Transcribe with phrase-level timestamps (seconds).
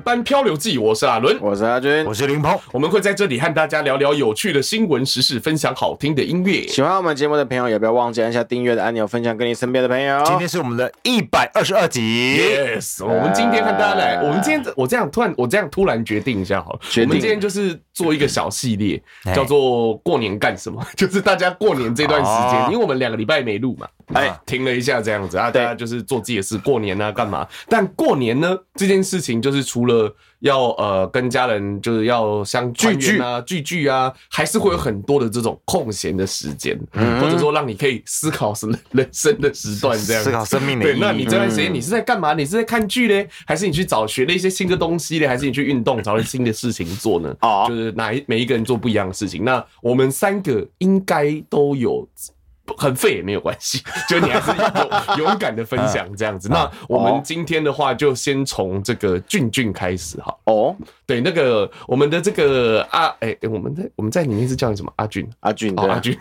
[0.00, 6.66] 班漂流记，我是阿伦，我是阿军，我是林鹏，我们会在这里和大家聊聊有趣的新闻时事，分享好听的音乐。
[6.68, 10.22] 喜欢我们节目的朋友，也不要忘记按下订阅的按钮，分享给你身边的朋友。
[10.24, 19.02] 今天是我们的一百二十二集，Yes，我们今天和大家来，我们今天我这样突然，我这样突然决定一下好了，我们今天就是做一个小系列，
[19.34, 20.84] 叫做过年干什么？
[20.96, 27.46] 就是大家过年这段时间，因为我们两个礼拜没录嘛，哎，停了一下这样子啊，大家就是做自己的事，过年啊干嘛？
[27.68, 29.89] 但过年呢这件事情，就是除了
[30.40, 40.84] 要呃跟家人就是要相聚聚啊聚聚啊，还是会有很多的这种空闲的时间，嗯或者说让你可以思考生人生的时段这样，思考生命的。
[40.84, 42.32] 对，那你这段时间你是在干嘛？
[42.32, 47.36] 你是在看剧嘞，还是你去找学了一些新的东西嘞，还是你去运动找了新的事情做呢？
[47.42, 49.44] 哦，就是哪一每一个人做不一样的事情。
[49.44, 52.08] 那我们三个应该都有。
[52.76, 54.50] 很废也没有关系， 就你还是
[55.18, 56.48] 勇 勇敢的分享这样子。
[56.48, 60.34] 那我们今天的话，就先从这个俊俊开始哈。
[60.44, 60.76] 哦，
[61.10, 64.92] 对，那个我们的这个阿哎，我们在我们在里面是叫你什么？
[64.94, 66.16] 阿俊，阿俊，阿俊。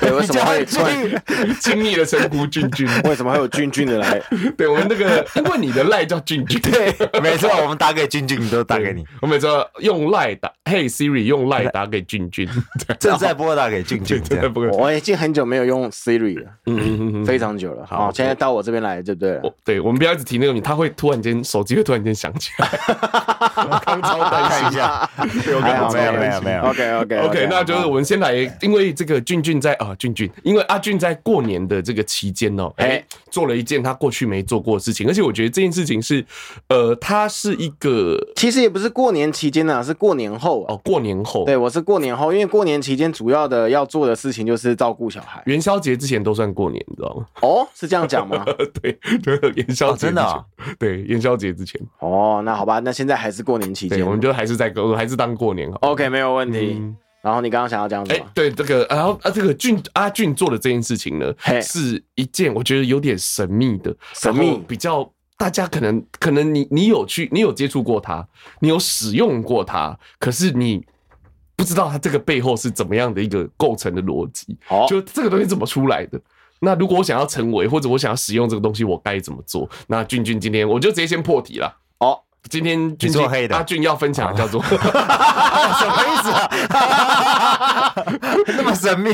[0.00, 0.66] 对，为什么会
[1.62, 2.88] 亲密的称呼俊俊？
[3.08, 4.20] 为什么会有俊俊的来？
[4.56, 9.04] 对，我们那个因为你的赖叫俊俊， 对，没错，我们打给俊俊都打给你。
[9.20, 12.48] 我们说用赖打，Hey Siri，用赖打给俊俊，
[12.98, 14.66] 正在拨打给俊俊，正在拨。
[14.70, 15.88] 我已经很久没有用。
[15.92, 17.86] Siri 了，嗯嗯嗯，非常久了。
[17.86, 19.42] 好，现在到我这边来就对了。
[19.62, 22.68] 对，我们不要一直提那个名，他会突然间手机会突然间响起来。
[23.84, 26.62] 刚超担心一下，没 有没有没有没有。
[26.62, 36.24] OK OK OK，那就是我们先来，因为这个俊俊在啊，俊俊，因为阿俊在过年的这个期间哦，哎，做了一件他过去没做过的事情，而且我觉得这件事情是，
[36.68, 41.44] 呃，他是一个，其实也不是过年期间呢，是过年后哦，过年后。
[41.44, 45.42] 对，我是过年后，因为过年期间主要的要做的事情就是照顾小孩。
[45.46, 47.26] 元宵节之前都算过年，你知道吗？
[47.42, 48.44] 哦，是这样讲吗？
[48.80, 48.92] 对
[49.22, 50.44] 对，元宵节真的，
[50.78, 51.80] 对元宵节之前。
[51.98, 55.78] 哦，那好吧，那现在还是过年期间，我们就还是在过，还是当过年好。
[55.82, 56.80] OK，没有问题。
[57.20, 58.24] 然后你刚刚想要讲什么？
[58.32, 68.26] 对这个，然后啊，这个俊阿俊做的这件事情呢，是一件我觉得有点神秘的，神秘比较大家可能可能你你有去，你有接触过它，
[68.60, 70.86] 你有使用过它，可是你。
[71.54, 76.20] 不知道它这个背后是怎么样的一个构成的逻辑，哦，就这个东西怎么出来的？
[76.58, 79.68] 那如果我想要成为，或者我想要使用这个东西，我该怎么做？
[79.86, 81.78] 那俊俊今天我就直接先破题了。
[81.98, 86.30] 哦，今天俊俊阿俊要分享的叫做 什么意思？
[86.30, 87.94] 啊？
[88.56, 89.12] 那么神秘？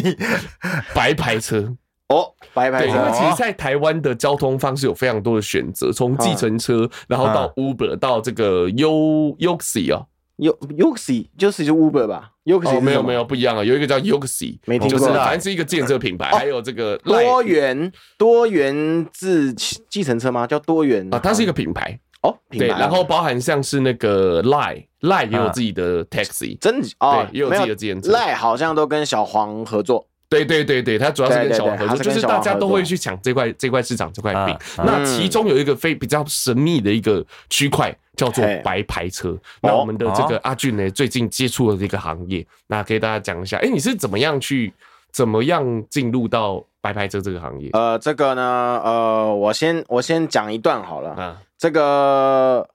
[0.95, 1.75] 白牌车。
[2.09, 2.89] 哦，白牌车。
[2.89, 10.07] 因为其实，在台湾的交通方式有非常多的选择，从计程车，然后到 Uber，到这个 U Yoxi 啊。
[10.39, 20.47] U Yoxi 就是就 Uber 吧，Yoxi 没有没有不一样啊，有一个叫 Yoxi，没听过，就是反正是一个建设品牌，还有这个多元多元自计程车吗？
[20.47, 37.97] 叫多元啊，它是一个品牌哦，对，然后包含像是那个 Line Line 也有自己的 Taxi，真哦，也有自己的自行车，Line 好像都跟小黄合作，对对对对，它主要是跟小黄合作，就是大家都会去抢这块这块市场这块饼，那其中有一个非比较神秘的一个区块。
[38.19, 39.39] 叫做白牌车。
[39.63, 44.73] 那我们的这个阿俊呢，最近接触了这个行业，那给大家讲一下，哎，你是怎么样去，
[45.13, 47.71] 怎么样进入到白牌车这个行业？
[47.75, 51.39] 呃，这个呢，呃，我先我先讲一段好了。
[51.59, 52.69] 嗯，这个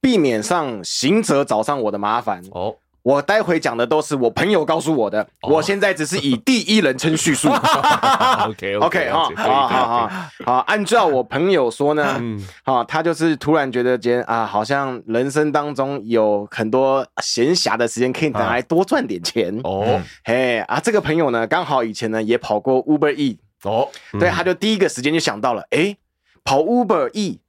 [0.00, 2.42] 避免上行者找上我的麻烦。
[2.50, 2.76] 哦。
[3.02, 7.48] 我待会讲的都是我朋友告诉我的，我现在只是以第一人称叙述。
[8.44, 10.10] OK OK 好好好
[10.44, 12.20] 好，按照我朋友说呢，
[12.64, 19.58] 好，他就是突然觉得今天啊，好像人生当中有很多闲暇的时间可以拿来多赚点钱。
[19.64, 20.02] 哦。
[20.24, 23.88] 嘿啊，这个朋友呢，刚好以前呢也跑过 Uber E 哦，
[24.20, 25.96] 对，他就第一个时间就想到了，哎，
[26.44, 27.40] 跑 Uber E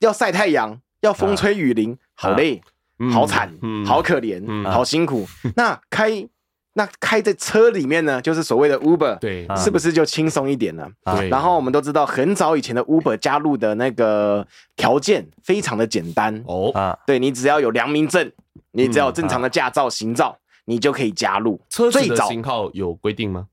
[0.00, 2.62] 要晒太阳，要风吹雨淋，好累。
[3.12, 3.52] 好惨，
[3.84, 5.28] 好可怜，好辛苦。
[5.54, 6.26] 那开
[6.72, 10.88] 那开在车里面呢，就是所谓的 Uber，对，是不是就轻松一点呢？
[11.04, 11.28] 对。
[11.28, 14.46] 然后我们都知道，很早以前的 Uber 加入的那个
[14.76, 18.32] 条件非常的简单哦，啊，对，你只要有良民证，
[18.72, 21.60] 你只要有正常的驾照、行照，你就可以加入。
[21.68, 23.48] 车子的型号有规定吗？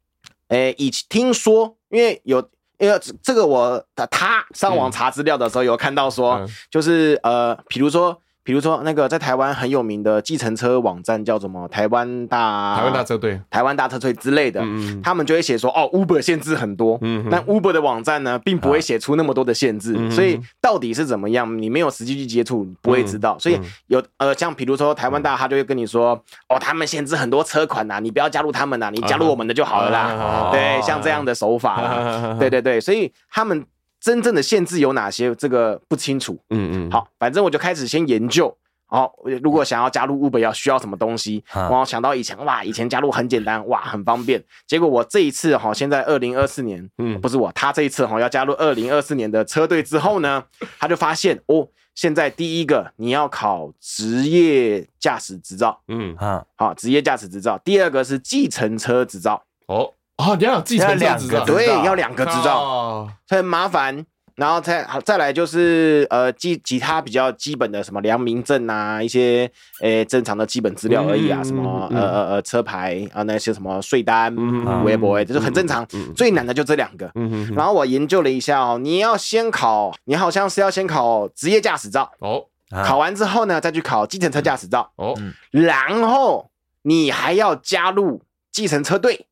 [0.47, 8.19] 诶，以听说，因为有，因为这个我他上网查资料的时候有看到说，就是呃，比如说。
[8.43, 11.65] 比如说，那个在台湾很有名的计程车网站叫什么？
[11.69, 23.37] 台湾大台湾大车队、台湾大车队之类的，嗯、他们就会写说，哦，Uber 限制很多，嗯，但 Uber 的网站呢，并不会写出那么多的限制，嗯、所以到底是怎么样，你没有实际去接触，不会知道。
[23.37, 23.57] 嗯、所以
[23.87, 29.99] 有呃，像比如说台湾大，他就会跟你说，哦，他们限制很多车款呐，你不要加入他们呐，你加入我们的就好了啦。
[29.99, 33.65] 啊、对，像这样的手法对对对，所以他们。
[34.03, 35.33] 真正的限制有哪些？
[35.35, 36.37] 这个不清楚。
[36.49, 38.53] 嗯嗯，好，反正我就开始先研究，
[38.87, 44.43] 好，如果想要加入 Uber 要需要什么东西，我想到以前哇，以前加入很简单哇，很方便。
[44.67, 50.43] 结果我这一次哈，现在二零二四年，嗯，不是我，他这一次哈要加入二零二四年的车队之后呢，
[50.77, 51.65] 他就发现哦，
[51.95, 57.57] 现在第一个你要考职业驾驶执照，嗯啊，好，职业驾驶执照。
[57.63, 64.05] 第二个是计程车执照，哦哦，你要计程车两个，对，要两个执照，很麻烦。
[64.35, 69.47] 然后再好再来就是呃，其其他比较基本的什么良民证啊，一些
[69.79, 74.35] 诶正常的基本资料而已啊，什么呃呃呃车牌啊，那些什么税单、
[74.83, 75.85] 微博，这就很正常。
[76.15, 77.11] 最难的就这两个。
[77.55, 82.43] 然后我研究了一下哦，你要先考，你好像是要先考职业驾驶照哦，
[82.83, 85.13] 考完之后呢，再去考计程车驾驶照哦，
[85.51, 86.49] 然后
[86.81, 89.27] 你还要加入计程车队，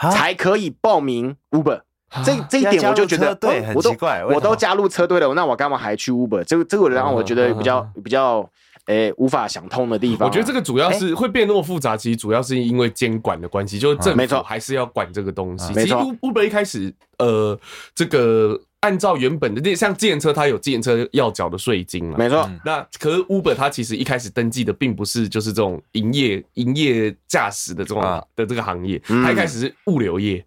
[0.00, 1.82] 才可以报名 Uber。
[2.24, 6.42] 这这一点我就觉得，对，很奇怪，我都加入车队了，那我干嘛还去 Uber？
[6.42, 8.44] 这个这个让我觉得比较比较
[8.86, 10.26] 诶无法想通的地方。
[10.26, 15.72] 我觉得这个主要是会变那么复杂，其实主要是因为监管的关系，就是政府还是要管这个东西。
[15.72, 17.56] 其实 Uber 一开始呃，
[17.94, 22.50] 这个按照原本的，像自行车，它有自行车要缴的税金嘛，没错。
[22.64, 28.02] 那可是 Uber 它其实一开始登记的并不是就是这种营业营业驾驶的这种
[28.34, 30.44] 的这个行业，它一开始是物流业。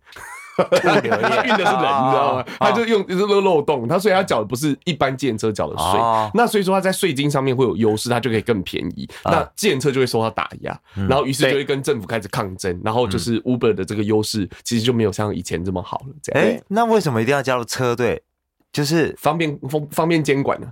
[0.56, 2.46] 他 运的是人， 你知道吗？
[2.60, 6.00] 他就用这个漏洞，他所以他缴的不是一般计程车缴的税，
[6.34, 9.10] 那所以说他在税金上面会有优势，他就可以更便宜。
[9.26, 16.14] 那计程车就会受到打压，然后于是就会跟政府开始抗争，然后就是 Uber 的这个优势其实就没有像以前这么好了。
[16.22, 18.22] 这样，哎，那为什么一定要加入车队？
[18.72, 20.68] 就是方便方方便监管呢？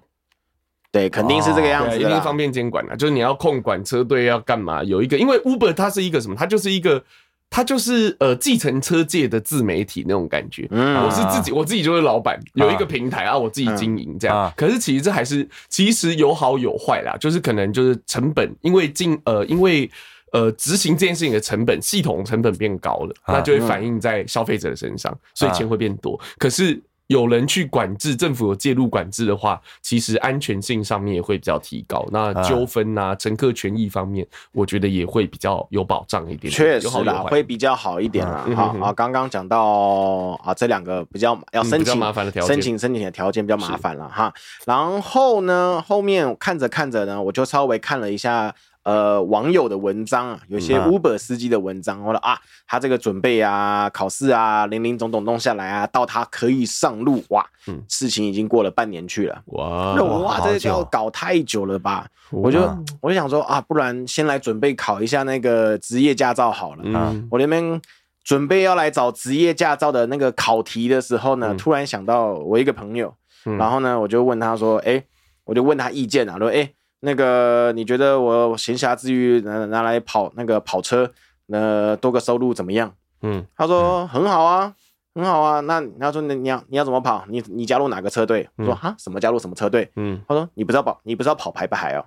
[0.91, 2.95] 对，肯定是这个样子，一定方便监管啊。
[2.95, 4.83] 就是你要控管车队要干嘛？
[4.83, 6.35] 有一个，因为 Uber 它是一个什么？
[6.35, 7.03] 它就是一个。
[7.51, 10.67] 他就是呃，计程车界的自媒体那种感觉。
[10.71, 14.51] 嗯，我是自己，我自己就是老板，有一个平台啊，我自己经营这样。
[14.55, 19.91] 可是其实这还是其实有好有坏啦，就是可能就是成本，因为进呃，因为
[20.31, 26.19] 呃，执行这件事情的成本，系统成本变高了，那就会反映在消费者的身上，所以钱会变多。
[26.39, 26.81] 可是。
[27.11, 32.07] 有人去管制，政府有介入管制的话，其实安全性上面也会比较提高。
[32.09, 36.49] 那纠纷啊，乘客权益方面，我觉得也会比较有保障一点。
[36.49, 38.47] 确实啦，会比较好一点啦。
[38.55, 44.33] 好啊，刚刚讲到啊，这两个比较要申请麻烦的条件，申请申请的条件比较麻烦了哈。
[44.65, 48.55] 然后呢，后面看着看着呢，我就稍微看了一下。
[48.83, 52.35] 呃，网友的文章啊，有些 Uber 司机的文章，我说啊，
[52.65, 57.45] 他这个准备啊，考试啊，零零总总弄下来啊，到他可以上路哇，
[57.87, 62.07] 事情已经过了半年去了，哇哇，这个要搞太久了吧？
[62.31, 62.59] 我就
[63.01, 66.81] 我就想说啊，不然先来准备考一下那个职业驾照好了。
[66.83, 67.79] 嗯，我那边
[68.23, 73.13] 准备要来找职业驾照的那个考题的时候呢，突然想到我一个朋友，
[73.43, 75.03] 然后呢，我就问他说，哎，
[75.43, 76.67] 我就问他意见啊，说哎。
[77.01, 81.11] 那个，你觉得我闲暇之余拿拿来跑那个跑车，
[81.47, 82.93] 那多个收入怎么样？
[83.23, 84.73] 嗯，他说很好啊，
[85.13, 85.59] 很好啊。
[85.61, 87.25] 那他说你你要你要怎么跑？
[87.27, 88.47] 你你加入哪个车队？
[88.55, 89.91] 我说哈，什么加入什么车队？
[89.95, 92.05] 嗯，他说你不知道跑，你不知道跑白牌哦。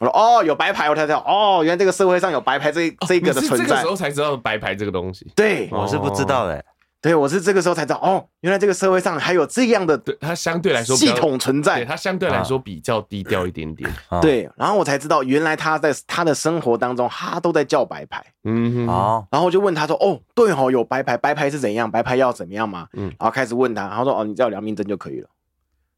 [0.00, 3.66] 我说哦，有白牌，我才知道哦，原来这个社会上有白牌这这个的存在。
[3.66, 5.30] 这个时候才知道白牌这个东西。
[5.36, 6.64] 对，我是不知道的。
[7.04, 13.90] 对，我是这个时候才知道哦，原来这个社会上还有这样的，对，它相对来说系统存在，它相对来说比较低调一点点。
[14.22, 18.24] 对，然后我才知道，原来他在他的生活当中，他都在叫白牌。
[18.44, 21.90] 嗯，好，然后我就问他说：“哦，对哦，有白牌，白牌是怎样？
[21.90, 25.28] 白牌要怎么样嘛？”嗯，然后开始问他，他说：“哦，你只要有良民证就可以了，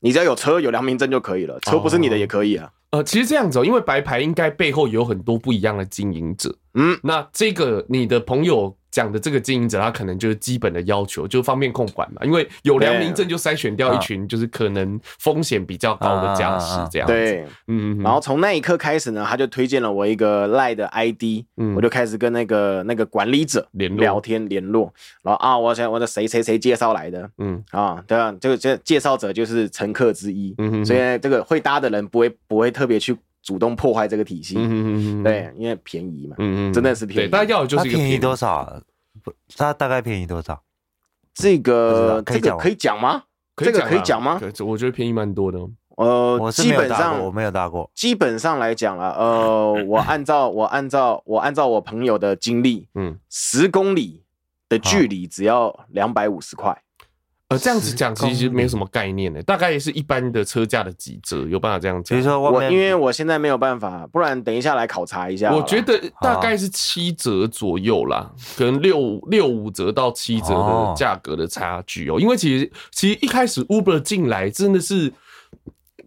[0.00, 6.52] 你只要有车有良民证就可以了，车不是你的也可以啊。”呃，其实这样子哦，因为白牌应该背后有很多不一样的经营者。
[6.74, 8.76] 嗯，那这个你的朋友。
[8.96, 12.22] 讲的这个经营者，他可能就是基本的要求，就方便控管嘛。
[12.24, 17.12] 因为有良民证，就筛选掉一群就是可能风险比较高的驾驶这样子。
[17.12, 18.02] 对，嗯。
[18.02, 21.44] 然后从那一刻开始呢，他就推荐了我一个赖的 ID，
[21.76, 24.90] 我就开始跟那个那个管理者联络聊天联络。
[25.22, 33.14] 然后啊，我想我的谁谁谁介绍来的，嗯啊，对啊，这个这介绍者就是乘客之一，嗯，所以这个会搭的人不会不会特别去。
[33.46, 37.30] 主动破坏这个体系，嗯嗯嗯对，因为便宜嘛，嗯嗯，真的是便宜。
[37.30, 38.82] 大家要的就是一个便宜多少？
[39.22, 40.60] 不，它大概便宜多少？
[41.32, 43.22] 这个这个可以讲吗？
[43.56, 44.40] 这个可以讲吗？
[44.66, 45.60] 我觉得便宜蛮多的。
[45.96, 47.88] 呃，基本上我没有搭过。
[47.94, 54.24] 基本上来讲了，呃， 我按照我按照我按照我朋友的经历，嗯，十公里
[54.68, 56.82] 的距离只要两百五十块。
[57.48, 62.18] 呃，这样子讲其实没有什么概念的，大概也是一般的车价的几折，有办法这样讲？
[62.18, 65.54] 比如说我，因为我现在没有办法，不然等一下来考察一下。
[65.54, 72.18] 我觉得大概是七折左右啦，可能六六五折到七折的价格的差距哦。
[72.18, 75.12] 因为其实其实一开始 Uber 进来真的是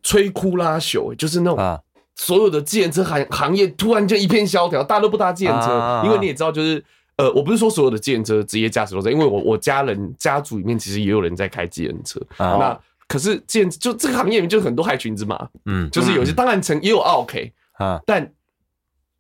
[0.04, 1.80] 摧枯拉朽，就是那种
[2.18, 6.84] 所有的计程车行行业突然间一片萧条，大家都不搭计程车，因为你也知道，就是
[7.20, 18.32] 呃，我不是说所有的计程车职业驾驶都在，因为我我家人家族里面其实也有人在开计程车，那可是计程就这个行业里面就很多害群之马，嗯，就是有些当然成也有 OK 啊，但。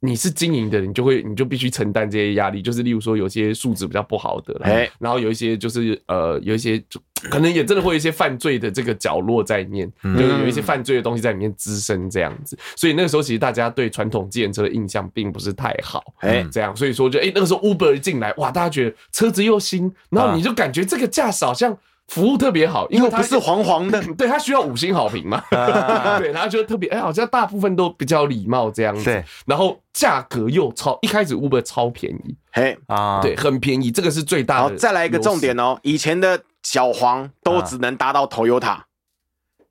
[0.01, 2.61] 你是经营的，你就会，你就必须承担这些压力。
[2.61, 6.81] 就是例如说，有些素质比较不好的，哎，然后有一些就是呃，有一些
[7.29, 12.57] 可能也真的会有一些犯罪的这个角落在里面，就是有一些犯罪的东西在里面滋生这样子。
[12.77, 16.73] 所以那个时候，其实大家对传统自行车的印象并不是太好，哎，这样。
[16.75, 21.77] 所以说，就哎，那个时候 Uber 一进来，哇，大家觉得车子又新，然后你就感觉这个驾驶好像。
[22.09, 25.41] 服务特别好，因为它是黄黄的， 对，它需要五星好评嘛，
[26.19, 32.77] 对，然后就特别，哎，好像大部分都比较礼貌这样子，对，然后价格又超，一开始 Uber 超便宜，嘿。
[32.87, 34.61] 啊，对，很便宜，这个是最大的。
[34.63, 38.77] 好，再来一个重点哦，以前的小黄都只能搭到 Toyota。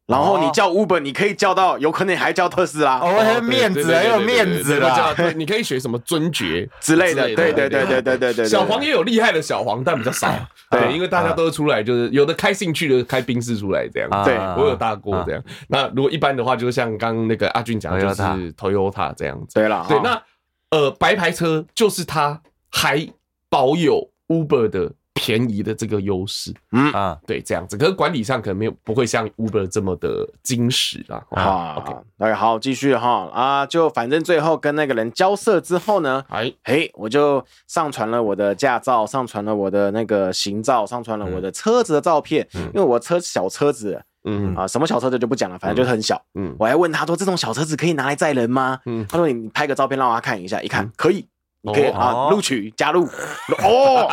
[0.09, 8.49] 然后你叫 Uber，你可以叫到，有可能你还叫特斯拉，哦，面子很有面子的，对，你可以学什么尊爵之类的，对对对对对对对。
[8.49, 10.35] 小黄也有厉害的小黄，但比较少，
[10.71, 15.45] 对，因为大家都出来，就是有的开兴趣的开宾士出来这样，对，我有搭过这样。
[15.69, 20.23] 那如果一般的话，就像刚刚那个阿俊讲的，就是 Toyota 这样子，对了，对，那
[20.71, 23.07] 呃白牌车就是它还
[23.50, 24.93] 保有 Uber 的。
[25.18, 26.92] 便宜的这个优势，嗯。
[26.92, 31.20] 啊，对，这样子，可是管理上可能没有不会像 Uber 这么的精实啦。
[31.30, 33.28] 啊，OK，那好，继续哈。
[33.32, 36.52] 啊，就反正最后跟那个人交涉之后呢，哎。
[36.62, 44.54] 嘿，我就上传了我的驾照，上传了我的那个行照，上传了我的车子的照片，因为我车小车子，嗯。
[44.54, 48.78] 啊，什么小车子就不讲了，反正就是很小，嗯，我还问他说，这种小车子可以拿来载人吗？
[48.87, 51.26] 嗯，他说你拍个照片让他看一下，一看可以。
[51.68, 53.04] 你可以啊，录取加入
[53.62, 54.08] 哦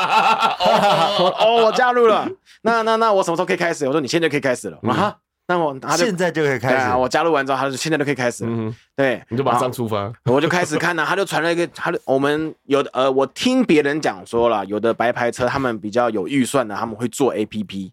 [1.39, 2.27] 哦，我加入了。
[2.61, 3.85] 那那那我什么时候可以开始？
[3.87, 5.15] 我说你现在就可以开始了啊。
[5.47, 6.95] 那我现在就可以开始。
[6.95, 8.43] 我加入完之后，他说现在就可以开始。
[8.47, 10.11] 嗯，对，你就马上出发。
[10.23, 17.91] 我就开始看了，他就传了一个，他我们有的呃，我听别人讲说了，有的白牌车他们比较有预算的，他们会做 APP。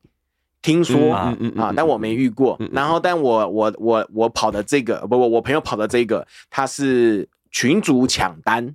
[0.63, 1.37] 听说啊，
[1.77, 2.57] 但我没遇过。
[2.71, 8.75] 然后，但我我我我跑的这个，不不，我朋友跑的这个，他是群主抢单。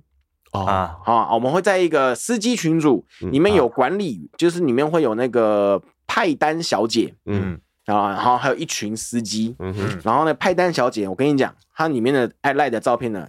[0.64, 13.28] 啊，好，我们会在一个司机群组里面有管理，就是里面会有那个派单小姐，嗯，啊，然后还有一群司机，嗯哼，然后呢，派单小姐，我跟你讲，她里面的爱赖的照片呢，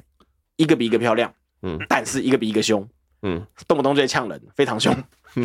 [0.58, 2.88] 一个比一个漂亮，嗯，但是一个比一个凶，
[3.22, 4.96] 嗯，动不动就呛人，非常凶，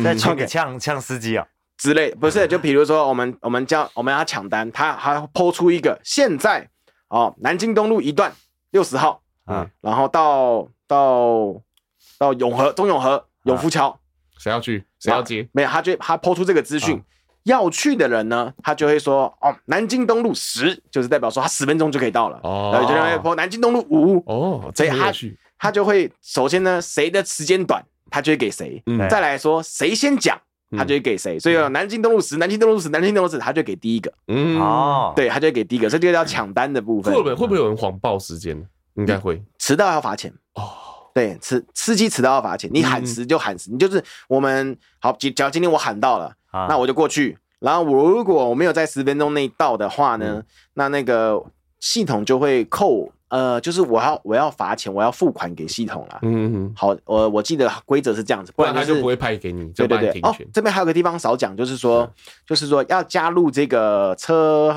[0.03, 1.45] 在呛 呛呛司机啊。
[1.77, 6.69] 之类，不是，就比如说我们我们叫我们要抢单，他还 po 出一个现在
[7.09, 8.31] 哦，南京东路一段
[8.71, 11.61] 六十号，嗯，然后到到。
[12.17, 13.97] 到永和、中永和、永福桥，
[14.37, 14.83] 谁要去？
[14.99, 15.47] 谁要接？
[15.51, 17.01] 没有，他就他抛出这个资讯，
[17.43, 22.39] 要去的人呢，他就会说哦，南京东路十，就是代表说他十分钟就可以到了。
[22.43, 24.23] 哦，然后就会抛南京东路五。
[24.25, 25.11] 哦，所以他
[25.57, 28.81] 他就会首先呢，谁的时间短，他就会给谁。
[29.09, 30.39] 再来说谁先讲，
[30.77, 31.39] 他就会给谁。
[31.39, 34.11] 所以南京东路十，南京东路十，南京东路十，他就给第一个。
[34.27, 35.89] 嗯，哦，对，他就会给第一个。
[35.89, 37.13] 所以这个叫抢单的部分。
[37.13, 38.57] 会不会会不会有人谎报时间？
[38.95, 40.33] 应该会，迟到要罚钱。
[40.53, 40.84] 哦。
[41.15, 46.29] 对，迟司机迟到要罚钱，你喊迟就喊时，你就是我们好，假如今天我喊到了，
[46.67, 50.43] 那我就过去，然后我如果我没有在十分钟内到的话呢，
[50.73, 51.41] 那那个
[51.79, 56.19] 系统就会扣，呃，就是我要我要罚钱，我要付款给系统了。
[56.23, 59.71] 嗯嗯，好，我我记得规则是这样子，不然他就不会派给你。
[59.71, 62.11] 对对对，哦，这边还有个地方少讲，就是说，
[62.45, 64.75] 就是说要加入这个车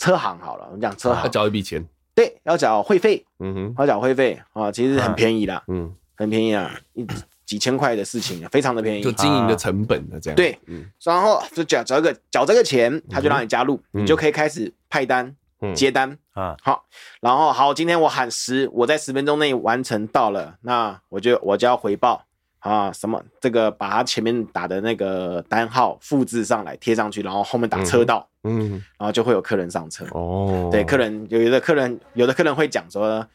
[0.00, 1.86] 车行好了，我们讲车行要交一笔钱。
[2.14, 7.06] 对，要缴会费，嗯哼，要缴会费啊，其实很便宜啦，嗯，很便宜啊，一
[7.44, 15.34] 几千块的事情，非常的便宜，就经营的成本的这样，对，嗯，然后就缴缴个缴这个钱，他就让你加入，你就可以开始派单、
[15.74, 16.16] 接单。
[16.32, 16.86] 啊，好，
[17.20, 22.24] 然后好，今天我喊十，我在十分钟内完成到了，那我就我就要回报。
[22.62, 30.06] 啊，什么这个把他前面打的那个单号复制上来贴上去，然后后面打车道，嗯，然后就会有客人上车。
[30.12, 33.26] 哦，对，客人有的客人有的客人会讲说，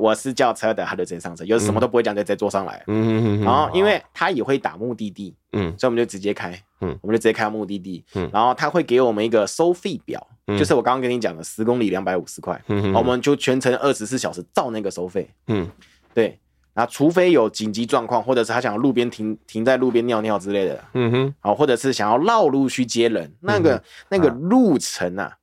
[0.00, 2.82] 我是叫车的，他就直接上车，有的什么都不会讲，就直接坐上来。
[2.88, 10.26] 嗯嗯，然后因为他也会打目的地，嗯，所以我们就直接开，嗯，我们就直接开到目的地，嗯，然后他会给我们一个收费表，
[10.58, 15.70] 就是我刚刚跟你讲的十公里两百五十块，嗯，我们就全程二十四小时照那个收费，嗯，
[16.12, 16.36] 对。
[16.74, 25.36] 那除非有紧急状况，或者是他想要路边停停在路边尿尿之类的，嗯哼，好，或者是想要绕路去接人，那个那个路程啊，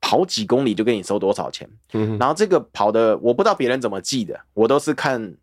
[0.00, 5.34] 跑几公里就给你收多少钱，嗯哼，然后这个跑的我不知道别人怎么记的，我都是看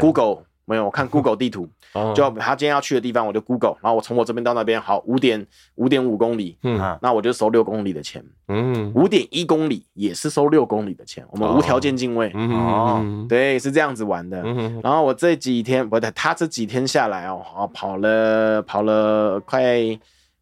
[0.00, 1.68] Google 没有，我看 Google 地图，
[2.14, 14.42] 就他今天要去的地方，我就 Google，然后我从我这边到那边，好，五点五点五公里，嗯，那我就收六公里的钱，嗯，五点一公里也是收六公里的钱，我们无条件进位，哦，对，是这样子玩的。
[14.82, 19.60] 然后我这几天不对，他这几天下来哦，跑了跑了快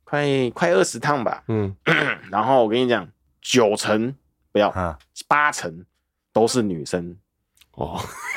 [0.04, 1.74] 快快二十趟吧，嗯，
[2.30, 3.08] 然后我跟你讲，
[3.40, 4.14] 九成
[4.52, 4.70] 不要，
[5.26, 5.84] 八成
[6.32, 7.16] 都是女生。
[7.76, 7.98] 哦，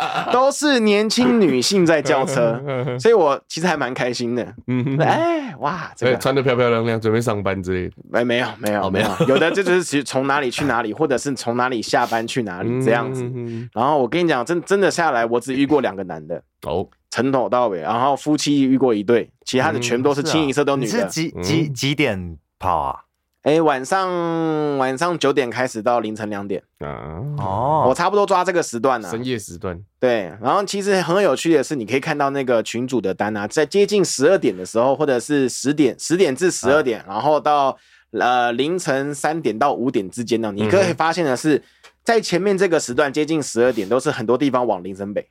[0.32, 2.60] 都是年轻女性在叫车，
[2.98, 4.54] 所以我其实还蛮开心的。
[4.66, 7.94] 嗯，哎，哇，这个穿的漂漂亮亮，准备上班之类的。
[8.12, 13.24] 哎，没有，没有，没有，有的就是其实从哪里去哪里，或者是从哪里下班去哪里这样子。
[13.72, 20.90] 然后我跟你讲，真真的下来，我只遇过两个男的哦，从头到尾，然后夫妻遇过一对，其他的全都是清一色都女的。
[20.90, 23.00] 是几几几点跑啊？
[23.42, 29.76] 哎，晚上晚上九点开始到凌晨两点啊，哦，我差不多抓这个时段呢，深夜时段。
[29.98, 37.76] 对，然后其实很有趣的是，你可以看到那个群主的单啊，在接近十二点的时候，或者是十点十点至十二点，然后到
[38.12, 41.60] 呃凌晨三点到五点之间呢，你可以发现的是，
[42.04, 45.28] 在前面这个时段接近十二点，都是很多地方往林森北，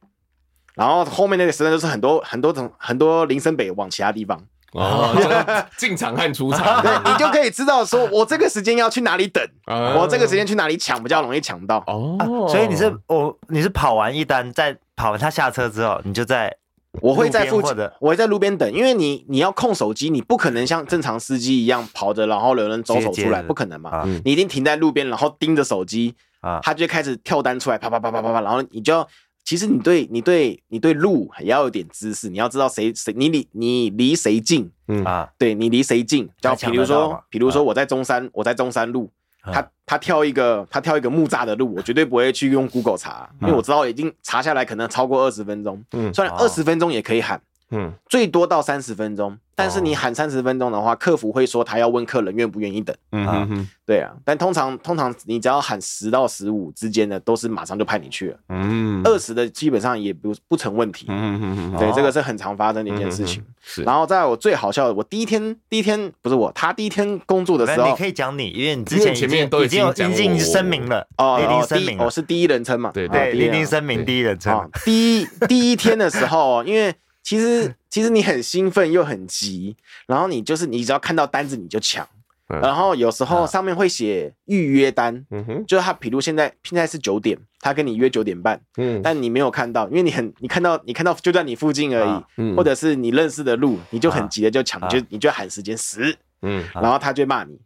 [0.75, 4.45] 然后后面那个时段都是很多很多种很多林森北往其他地方。
[4.73, 5.13] 哦，
[5.77, 11.83] 进场和出场， 对，你就可以知道说，我这个时间要去哪里等，我这个时间去哪里抢比较容易抢到。
[11.87, 16.55] 哦，所以你是我，你是跑完一单，再跑完他下车之后，你就在，
[17.01, 24.03] 我会在附近，我会在路边等，因为你你要控手机，你不可能像正常司机一样跑着，然后有人走走出来，不可能嘛。
[24.23, 26.15] 你一定停在路边，然后盯着手机，
[26.63, 29.05] 他就开始跳单出来，啪啪啪啪啪啪，然后你就要。
[29.43, 35.03] 其实你对你对你对路也要有点知识，你要知道谁谁你离你离谁近，嗯。
[35.03, 49.37] 啊，对你离谁近，就比如说比如说我在中山，我在中山路，他他跳一个他跳一个木栅的路，我绝对不会去用 Google 查，因为我知道已经查下来可能超过二十分钟，嗯，虽然二十分钟也可以喊，嗯，最多到三十分钟。
[49.61, 52.95] 但是你喊三十分钟的话，客服会说他要问客人愿不愿意等。
[53.11, 54.11] 嗯哼哼，对啊。
[54.25, 58.37] 但通常通常你只要喊十到十五之间的，都是马上就派你去了。
[58.49, 61.05] 嗯，二十的基本上也不不成问题。
[61.09, 63.43] 嗯哼哼，对，这个是很常发生的一件事情。
[63.61, 63.83] 是。
[63.83, 72.89] 然后在我最好笑的，我第一天第一天不是我，他第一天工作的时候，你可以讲你，因为你之前前面都已经已经声明了哦，已经声明，我是第一人称嘛。
[72.91, 74.67] 对对，已经声明第一人称。
[74.83, 76.95] 第一第一天的时候，因为。
[77.23, 79.75] 其实，其实你很兴奋又很急，
[80.07, 82.07] 然后你就是你只要看到单子你就抢，
[82.47, 97.59] 然后有时候上面会写预约单，嗯哼，就是他，比如现在现在是九点，他跟你约九点半，嗯，但你没有看到，因为你很你看到你看到就在你附近而已，嗯，或者是你认识的路，你就很急的就抢，就你就喊时间十，嗯，然后他就骂你，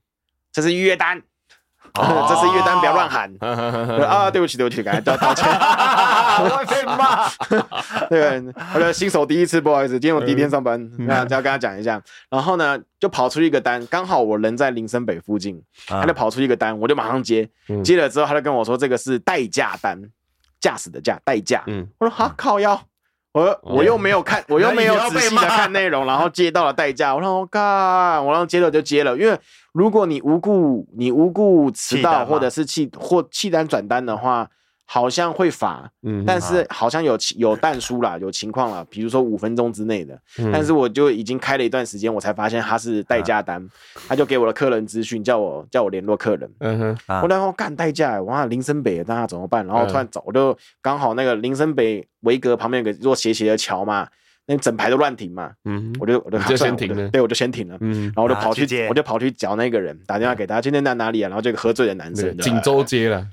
[0.51, 1.21] 这是预约单。
[2.27, 3.33] 这是预约单，不要乱喊
[4.05, 4.29] 啊！
[4.29, 5.45] 对不起，对不起，赶快道道歉。
[5.49, 7.29] 我被骂。
[8.09, 12.01] 对，我的新手第一次，不好意思，今天我第一天上班，那要跟他讲一下。
[12.29, 17.47] 然后呢，就跑出一个单，刚好我人在林森北附近，他就跑出一个单，我就马上接。
[17.83, 19.99] 接了之后，他就跟我说，这个是代驾单，
[20.59, 21.63] 驾驶的驾，代驾。
[21.67, 22.79] 嗯，我说好，靠腰。
[23.31, 29.37] 我我又没有看，我又没有仔细的看内容，然后接到了代驾，我说我靠，我让接了就接了，因为
[29.75, 34.49] 如果你无故你无故迟到或者是弃或弃单转单的话。
[34.87, 40.15] 好像会罚，嗯，但是好像有有但书啦， 有情况啦，比如说五分钟之内的，
[40.53, 43.67] 但是我就已经开了一段时间，我才发现他是代驾单，
[44.07, 49.65] 他就给我的客人资讯，叫我叫我联络客人，嗯哼，我然后干代驾，哇，林森北，那怎么办？
[49.65, 54.07] 然后突然走，我就刚好那个林森北维格旁边有个座斜斜的桥嘛，
[54.47, 61.29] 那整排都乱停嘛，嗯，我就我就先停了，对，我就先停了，嗯，然后我就跑去我就跑去找那个人，打电话给他，今天在哪里啊？
[61.29, 63.25] 然后这个喝醉的男生，锦州街了。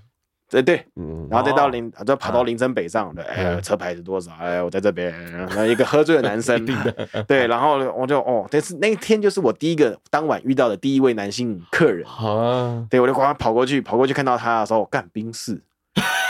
[0.49, 0.85] 对对，
[1.31, 4.31] 然后再到林，就跑到林森北上，对，哎，车牌是多少？
[4.39, 6.67] 哎，我在这边，然后一个喝醉的男生，
[7.27, 15.63] 对，然后我就哦，但是那一天就是我第一个当晚遇到的第一位男性客人，啊，对，我就赶快跑过去，跑过去看到他的时候，干宾士。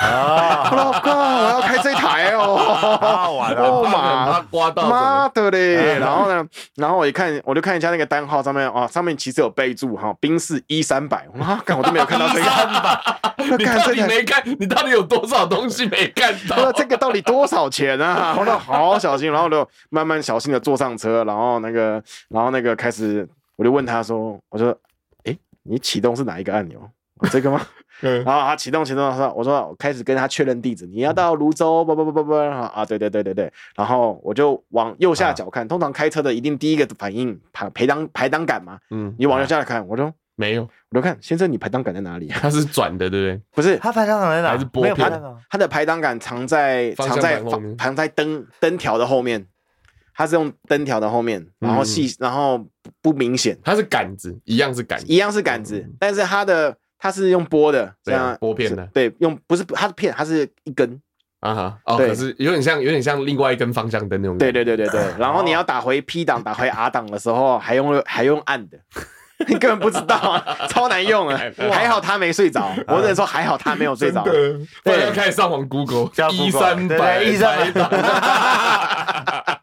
[0.02, 0.70] 啊！
[0.74, 3.36] 老公，我要开这台哦！
[3.38, 5.98] 完了，妈，刮到，妈的嘞！
[5.98, 6.44] 然后呢，
[6.76, 11.26] 然后我一看，我就看一下那个单号上面啊，上面其实有备注哈，冰士 E 三百。
[11.38, 12.42] 哇，干我都没有看到这个。
[12.42, 13.00] 三百，
[13.56, 14.42] 你到底没看？
[14.58, 16.70] 你到底有多少东西没看到？
[16.72, 18.34] 这个到底多少钱啊？
[18.38, 24.76] 我都好小心，然后就慢慢小心的坐上车，然后那个，然后那个开始，我就问他说，我说，
[25.24, 26.80] 哎，你启动是哪一个按钮？
[27.30, 27.60] 这个吗？
[28.02, 42.26] 然后他启动启动的时候，我说我开始跟他确认地址，你要到泸州，不不不不不啊，对对对对对，然后我就往右下角看，通常开车的一定第一个反应排排档排档杆嘛，嗯，你往右下来看，我说没有，我就看先生，你排档杆在哪里？
[42.28, 43.40] 它是转的，对不对？
[43.54, 44.50] 不是，它排档杆在哪？
[44.50, 45.22] 还是拨片？
[45.48, 47.42] 它的排档杆藏在藏在
[47.78, 49.46] 藏在灯灯条的后面。
[50.14, 52.62] 它是用灯条的后面，然后细，然后
[53.00, 53.58] 不明显。
[53.64, 58.88] 它是杆子，一样是杆子，一样是杆子，但是它的它是用拨的，这样拨片的。
[58.94, 61.02] 对，用不是它是片，它是一根
[61.40, 61.78] 啊哈。
[61.84, 64.38] 哦，可是有点像，有点像另外一根方向灯那种。
[64.38, 65.00] 对对对对对。
[65.18, 68.78] 然后你要打回 P 档，打回 R 档的时候，还用还用按的，
[69.48, 71.40] 你根本不知道，超难用啊！
[71.72, 74.22] 还好他没睡着，我只能说还好他没有睡着。
[74.22, 77.88] 对，要开始上网 Google，一三百一三百。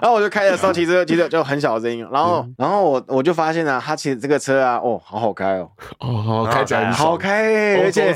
[0.00, 2.06] 然后我就开的时候，其实其实就很小的声音。
[2.12, 5.68] 然后，然后我我就发现啊，他其实这个车啊，哦，好好开哦，
[6.00, 8.14] 哦，开起来好开，而且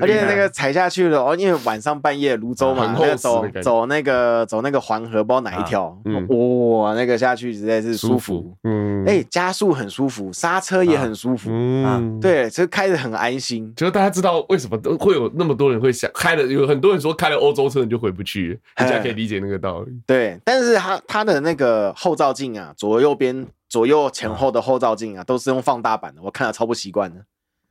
[0.00, 5.96] 而且那个踩下去了哦，因为晚上半夜泸州嘛，走走那个走那个黄河，不知道哪一条，
[6.28, 13.72] 哇，那个下去实在是舒服，嗯，哎，加速很舒服，刹车也很舒服，嗯，对，车开得很安心。
[13.76, 19.92] 就是大家知道为什么都会有那么多人会想开了，有很多人说开了欧洲车你就回不去，大家可以理解那个道理。
[20.06, 20.98] 对，但是它。
[21.06, 27.20] 它的那个后照镜啊，左右边、左右前后的后照镜啊，都是用放大版的，我看了超不习惯的。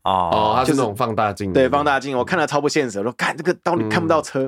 [0.03, 1.53] 哦，它是那种放大镜。
[1.53, 2.97] 对，放大镜，我看了超不现实。
[2.97, 4.45] 我说，看这个到底看不到车。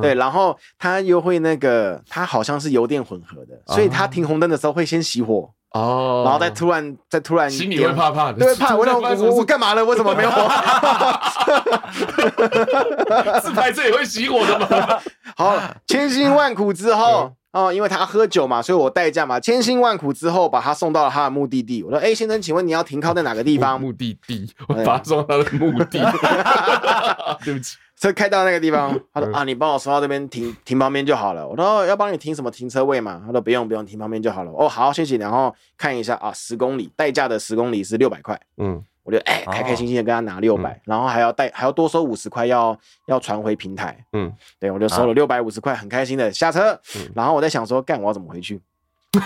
[0.00, 5.50] 对，然后它又会那个，它好像是油电混合的，所以它停红灯的时候会先熄火。
[5.72, 6.22] 哦。
[6.24, 8.38] 然后再突然，再突然，心里会怕怕的。
[8.38, 9.84] 对，怕我我我干嘛了？
[9.84, 10.48] 为什么没有火？
[13.42, 14.98] 自拍这也会熄火的吗？
[15.36, 17.32] 好，千辛万苦之后。
[17.52, 21.82] 哦，因为他喝酒嘛，所以我代驾嘛，千辛万苦之后把他送到了他的目的地。
[21.82, 25.98] 我说：“哎，先生，请问你要停靠在哪个地方？”目的地，我把他送到他的目的地。
[27.44, 35.18] 对不起，车开到那个地方，他说：“啊，你帮我送到这边停停旁边就好了。”我说：“要帮你停什么停车位嘛？”他说：“不用不用，停旁边就好了。”哦，好，谢谢。
[35.18, 38.40] 然后看一下啊，十公里代驾的十公里是六百块。
[38.56, 38.82] 嗯。
[39.02, 43.96] 我就哎，开开心心的跟他拿六百，然后还要带还要多收五十块，要要传回平台。
[44.12, 46.78] 嗯，对，我就收了六百五十块，很开心的下车。
[47.14, 48.60] 然后我在想说，干我要怎么回去？
[49.12, 49.20] 对，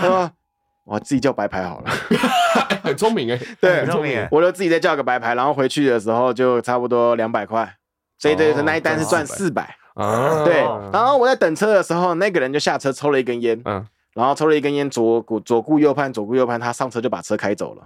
[0.86, 1.90] 我自己叫白牌好了。
[2.82, 4.26] 很聪明哎， 对，很聪明。
[4.30, 7.74] 我就自己再叫个白牌，然后回去的时候就差不多两百块。
[8.18, 9.76] 所以对，那一单是赚四百。
[9.94, 10.62] 啊，对。
[10.92, 13.60] 然后我在等车的时候，那个人就下车抽了一根烟。
[13.64, 13.84] 嗯。
[14.14, 17.82] 然后抽了一根烟，左顾左顾右盼，左顾右盼，他上车就把车开走了。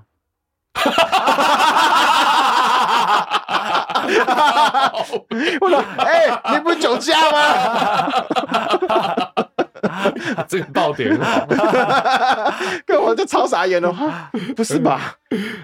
[5.61, 8.11] 我说：“哎、欸，你不酒驾吗？”
[10.49, 11.11] 这个爆点，
[12.87, 13.95] 跟我就超傻眼了。
[14.55, 15.15] 不是吧？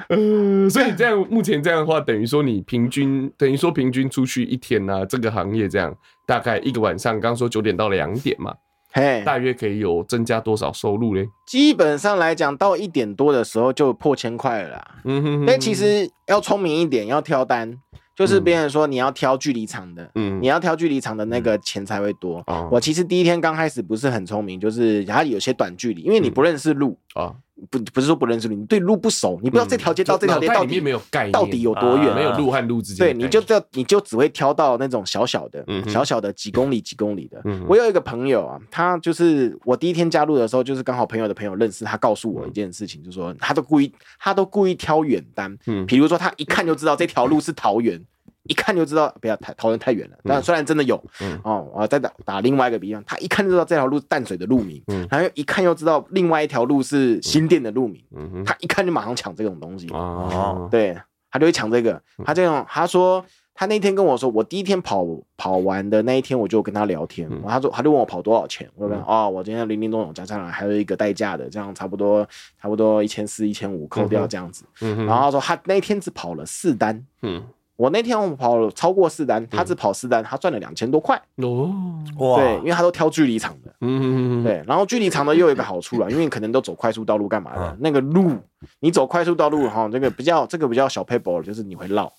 [0.08, 5.94] 嗯，所以这样目前这样的话，等于说你平均等于说平均出去一天呢、啊，这个行业这样
[6.26, 8.54] 大概一个晚上，刚刚说九点到两点嘛。
[8.92, 11.28] 嘿，大约可以有增加多少收入嘞？
[11.46, 14.88] 基本上来讲，到一点多的时候就破千块了啦。
[15.04, 17.76] 嗯哼，但其实要聪明一点，要挑单，
[18.16, 22.42] 就是别人说你要挑距离长的，嗯，你要挑距离长的那个钱才会多。
[22.46, 26.98] 哦，我其实第一天刚开始不是很聪明，就是它有些短距离，因为你不认识路。
[27.14, 27.36] 啊。
[27.70, 33.06] 不不是说不认识路，你对路不熟，你不知道这条街到这条街到底没有概念，到底有多远，没有路和路之间。
[33.06, 37.42] 对，你就这你就只会挑到那种小小的、小小的几公里、几公里的。
[37.66, 48.00] 我有一个朋友啊，他就是我第一天加入的时候，就是刚好朋友的朋友认识，他告诉我一件事情，就是说他都故意他都故意挑远单，嗯，比如说他一看就知道这条路是桃园。
[48.48, 50.16] 一看就知道，不要太讨论太远了。
[50.24, 51.38] 但虽然真的有，嗯。
[51.44, 60.96] 哦，我再打打另外一个比方，他一看就知道这条路淡水的路名，嗯，然后一看又知道另外一条路是新店的路名，嗯，他一看就马上抢这种东西，哦，对，
[61.30, 62.02] 他就会抢这个。
[62.24, 65.06] 他这样，他说他那天跟我说，我第一天跑
[65.36, 72.26] 跑完的那一天，我就跟他聊天，他说他就问我跑多少钱，我说哦，我今天零零总总加上来还有一个代驾的，这样差不多
[72.60, 77.42] 差不多一千四一千五扣掉这样子，然后他说他那天只跑了四单，嗯。
[77.76, 81.20] 我那天我跑了超过四单，他只跑四单，他赚了两千多块。
[81.36, 81.70] 哦，
[82.18, 88.32] 哇，对，因为他都挑距离长的，嗯嗯对，然后距离长的又有一个好处了，因为你可能都走快速道路干嘛的，那个路
[88.80, 92.10] 你走快速道路哈，这个比较这个比较小 paper 就是你会绕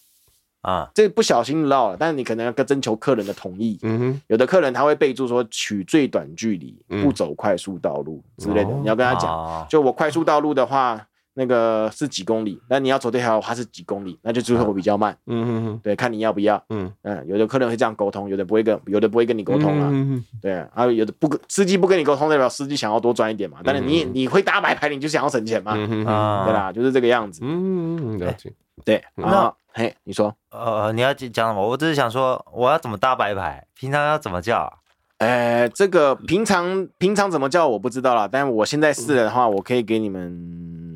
[0.61, 11.03] 啊，这不小心绕了，但是你可能要征求客人的同意，嗯哼，有的客人他会备注说取最短距离，不走快速道路之类的，你要跟他讲，就我快速道路的话。
[11.37, 15.15] 那个是几公里，那你要走这条，它是几公里，那就最后比较慢。
[15.27, 16.61] 嗯嗯嗯，对，看你要不要。
[16.69, 19.87] 嗯嗯，有的客人会这样沟通，有的不会跟，有的不会跟你沟通啊。
[19.91, 23.59] 嗯嗯，对，还有有的不跟司机不跟你沟通，代表司机想要多赚一点嘛。
[23.63, 25.73] 但是你你会搭白牌，你就想要省钱嘛。
[25.75, 27.41] 嗯嗯，对啦，就是这个样子。
[27.43, 28.51] 嗯嗯，了解。
[28.83, 31.67] 对，那嘿，你说，呃，你要讲什么？
[31.67, 33.63] 我只是想说，我要怎么搭白牌？
[33.75, 34.71] 平常要怎么叫？
[35.19, 38.27] 呃，这个平常平常怎么叫我不知道啦。
[38.31, 40.86] 但是我现在试了的话，我可以给你们。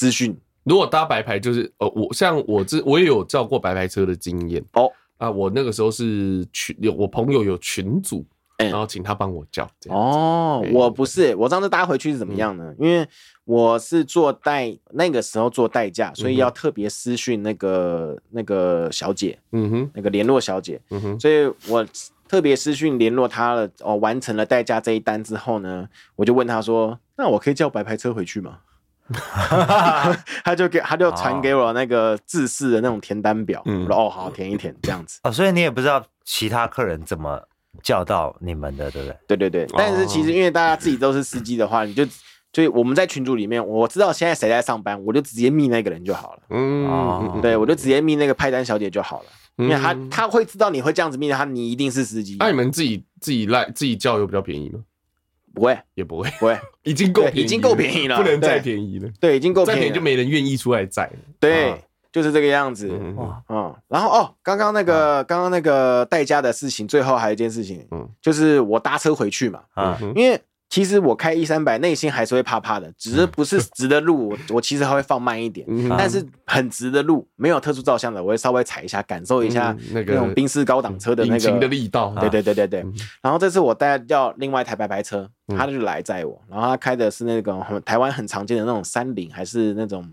[0.00, 0.34] 资讯。
[0.62, 4.90] 如果搭白牌，就是呃，我像我这我也有叫过白牌车的经验哦。
[5.18, 8.24] 啊，我那个时候是群有我朋友有群组，
[8.56, 9.68] 然后请他帮我叫。
[9.90, 12.74] 哦，我不是，我上次搭回去是怎么样呢？
[12.78, 13.06] 因为
[13.44, 21.86] 我是做代那个时候做代驾，所以要特别私讯那个那个小姐，嗯哼，那个联络小姐，嗯哼，所以我
[22.26, 23.68] 特别私讯联络她了。
[23.80, 25.86] 哦，完成了代驾这一单之后呢，
[26.16, 28.60] 我就问她说：“那我可以叫白牌车回去吗？”
[30.44, 35.18] 他就给他就传给我那个自式的那种填单表，嗯，我说哦好，填一填这样子。
[35.24, 37.40] 哦，所以你也不知道其他客人怎么
[37.82, 39.16] 叫到你们的，对不对？
[39.26, 39.66] 对对对。
[39.76, 42.06] 但是其实因为大家自己都是司机的话，你就
[42.52, 46.42] 所以我们在群组里面，我知道现在谁在上班，我就直接密那个人就好了。
[46.50, 52.36] 嗯，对，我就直接密那个派单小姐就好了，因为他他会知道你会这样子密他，你一定是司机。
[52.38, 54.80] 那你们自己自己赖自己叫有比较便宜吗？
[55.54, 59.08] 不会，也不会，不会， 已经够，已经够便宜了，不能再便宜了。
[59.20, 61.10] 对，已经够便宜，就没人愿意出来载。
[61.38, 61.74] 对，
[62.12, 62.88] 就是这个样子。
[63.16, 70.40] 哇，嗯，然后哦，刚刚那个，刚刚那个代驾的事情，最后还有一件事情，嗯，就是我搭车回去嘛，嗯，因为。
[70.70, 75.66] 其实我开 E 三百，内心还是会怕怕的， 只是不是直的路，我我其实还会放慢一点。
[75.98, 82.14] 但是很直的路，没有特殊照相的，我会稍微踩一下，感受一下那种宾士高档车的那个引擎的力道。
[82.20, 82.86] 对对对对对。
[83.20, 87.52] 然后这次我带叫另外一台白牌车，他就来载我，然后他开的是那个
[87.84, 90.08] 台湾很常见的那种三菱，还是那种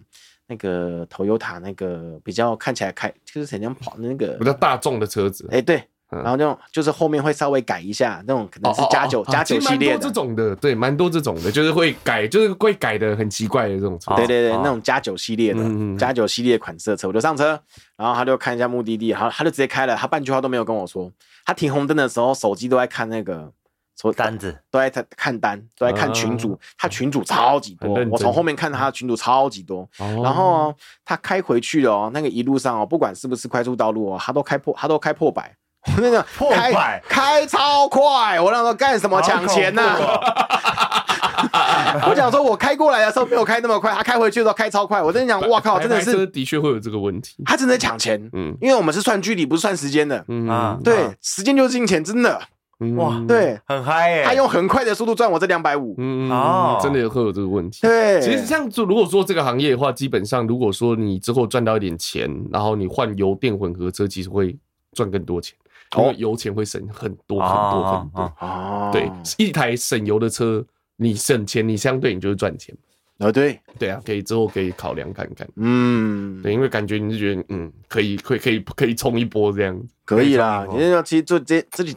[0.48, 5.48] 那个 Toyota 那个比较看起来开就是很像跑那个比较大众的车子。
[5.52, 5.84] 哎，对。
[6.10, 14.16] 然后那种就是后面会稍微改一下，那种可能是加九加九系列的，这种的，对，蛮多这种的，就是会改，就是会改的很奇怪的这种车。
[14.16, 15.62] 对对对，那种加九系列的，
[15.98, 17.60] 加九系列款式的车，我就上车，
[17.98, 21.12] 然后他就看一下目的地，然后他就直接开了，他半句话都没有跟我说。
[21.46, 23.52] 他停红灯的时候，手机都在看那个
[24.00, 29.86] 说单子，都在看单，都在看群主，他群主超级多，我从后面看他的群主超级多。
[29.98, 35.54] 然后他开回去了哦，那个一路上哦，不管是不是快速道路哦，他都开破，他都开破百。
[35.98, 37.02] 那个 破百。
[37.08, 39.84] 开超快，我那时候干什么抢钱呢？
[42.08, 45.02] 我讲说，我开过来的时候没有开那么快，他开回去的时候开超快。
[45.02, 47.44] 我跟你讲，哇靠，真的是的确会有这个问题。
[47.46, 52.42] 他真的抢钱，嗯，因为我们是算距离，不是算时间的，嗯啊，对，时间就是金钱，真的，
[52.96, 57.82] 哇，对，很嗨耶，他用很快的速度赚我这两百五，嗯哦，真的会有这个问题。
[57.82, 64.56] 对，其实像做如果说这个行业的话，基本上如果说你之后赚到一点钱，然后你换油电混合车，其实会
[64.94, 65.56] 赚更多钱。
[65.96, 70.66] 因为油钱会省很多很多很多哦，对，一台省油的车，
[70.98, 72.76] 你省钱，你相对你就是赚钱。
[73.20, 75.48] 哦，对，对啊，可以之后可以考量看看。
[75.56, 79.82] 嗯，对，因为感觉你是觉得嗯，可以，可以，可以，可以冲一波这样。
[80.06, 81.96] 可以啦，你要其实做这这里，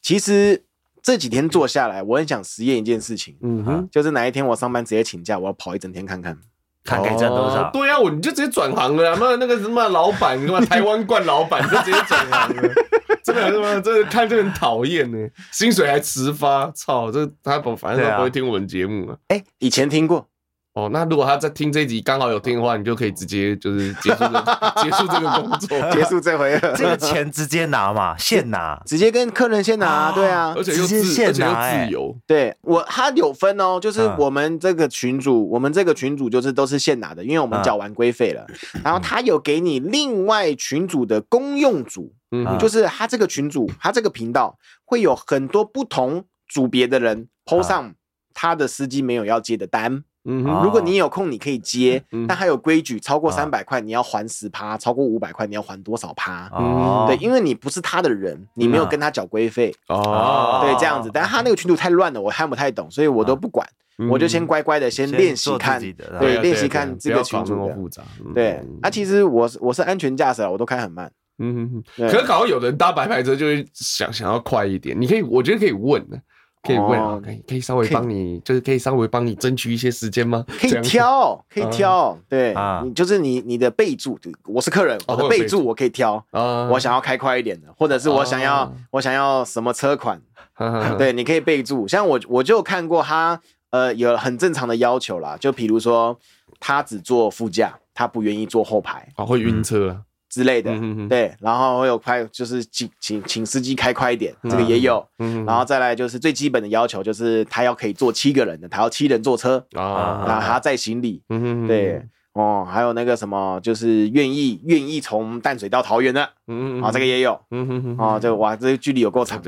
[0.00, 0.62] 其实
[1.02, 3.36] 这几天做下来，我很想实验一件事情。
[3.42, 6.38] 嗯哼，就是哪一天我上班直接请假，我要跑一整天看看。
[6.84, 7.70] 看可以赚多少？
[7.72, 12.62] 对啊，我你就直接转行了，那那个什么老板，什么 台湾冠老板，就直接转行了。
[13.22, 15.28] 真的，他妈，真的看就很讨厌呢。
[15.52, 17.10] 薪水还迟发，操！
[17.12, 19.16] 这他不，反正他不会听我们节目啊。
[19.28, 20.26] 哎，以前听过。
[20.74, 24.42] 哦，那如果他在听这一集刚好有听的话，你就可以直接就是结束这
[24.82, 26.58] 结束这个工作，结束这回。
[26.58, 26.72] 合。
[26.76, 32.16] 这个钱直接拿嘛，现拿，直接跟客人现拿，对啊，而且又自，而且又自由。
[32.26, 38.46] 对我，他有分哦，就是我们这个群组，我们这个群主就是都是现拿的，因为我们缴完规费了。
[38.82, 44.56] 然后他有给你另外群主的公用组，嗯，就是他这个群主，他这个频道
[44.86, 47.94] 会有很多不同组别的人 po 上
[48.32, 50.04] 他的司机没有要接的单。
[50.24, 56.48] 嗯，如果你有空，你可以接，但还有规矩，超过三百块你要还十趴，超过五百块你要还多少趴？
[56.52, 59.74] 哦，对，因为你不是他的人，你没有跟他缴规费。
[59.88, 63.68] 哦，对，这样子，但他那个群主太乱了，我看不太懂，所以我都不管，
[64.08, 68.02] 我就先乖乖的先练习看，对，练习看这个群组的复杂。
[68.32, 71.10] 对，啊，其实我是我是安全驾驶，我都开很慢。
[71.38, 76.20] 嗯，可是搞到有人搭白牌车就会想想要快一点，你可以，我觉得可以问的。
[76.62, 80.44] 可以问啊，可以可以稍微帮你，就是可以稍微帮你争取一些时间吗？
[80.46, 85.64] 可以挑，可以挑，对，你就是你你的备注，我是客人，我的备注。
[85.64, 86.24] 我可以挑，
[86.70, 90.20] 我想要开快一点的，或者是我想要我想要什么车款，
[90.96, 91.88] 对，你可以备注。
[91.88, 96.16] 像我我就看过他，呃，有很正常的要求啦，就比如说
[96.60, 100.00] 他只坐副驾，他不愿意坐后排，啊，会晕车。
[100.32, 100.72] 之类的，
[101.10, 105.06] 对，然后会有快，就是请请请司机开快一点，这个也有，
[105.44, 111.22] 然后再来就是最基本的要求，就是他要可以坐七个人的，他要七人坐车啊，然后还要载行李，
[111.68, 112.02] 对，
[112.34, 119.38] 哦，还有那个什么，就是愿意愿意从淡水到桃园的，嗯嗯，啊，这个也有，嗯哼哼，啊，这个哇，这个距离有够长，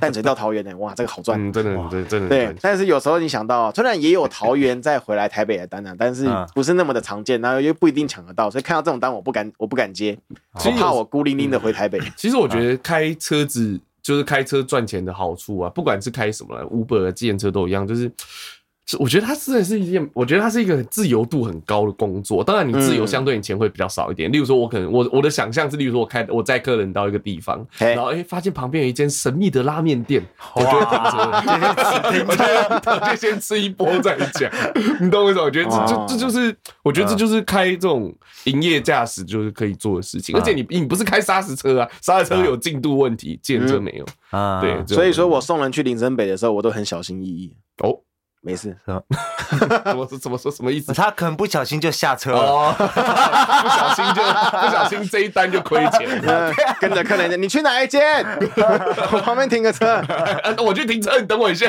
[0.00, 2.52] 淡水到桃园的，哇，这个好赚，嗯，真的，对，真的，对。
[2.60, 10.18] 但是有时候你想到，虽然也有桃园再回来台北的单啊，但是不是那么的常见，然后又不一定抢得到，所以看到这种单，我不敢，我不敢接，
[10.52, 12.00] 我怕我孤零零的回台北。
[12.16, 18.10] 其实我觉得开车子就是开车赚钱的好处啊，不管是开什么，Uber、计程车都一样，就是。
[19.00, 22.44] 我觉得它真的是一件，我觉得它是一个自由度很高的工作。
[22.44, 24.30] 当然，你自由相对你钱会比较少一点。
[24.30, 30.22] 例如说，我可能我我的想象是，例如说我开我载客人到一个地方，然后哎发现旁边有一间神秘的拉面店，
[30.54, 34.48] 我就停车，停车， 我就先吃一波再讲。
[35.02, 35.40] 你懂我意思？
[35.40, 40.36] 我觉得这就这就是，我觉得这就是开这种营业驾驶就是可以做的事情。
[40.36, 44.60] 而且你你不是开砂石车啊，砂石车有进度问题，计程车没有啊。
[44.60, 47.52] 对，所以说我送人去林森北的时候，我都很小心翼翼。
[47.82, 47.98] 哦。
[48.46, 49.02] 没事，是吧？
[49.90, 50.92] 怎么怎么说什么意思？
[50.94, 56.52] 他可能不小心就下车了， 不小心就不小心这一单就亏钱了。
[56.80, 58.24] 跟着客人，你去哪一间？
[59.10, 60.00] 我旁边停个车，
[60.64, 61.68] 我去停车，你等我一下。